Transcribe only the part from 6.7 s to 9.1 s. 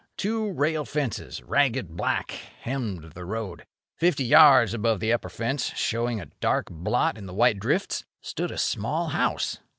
blot in the white drifts, stood a small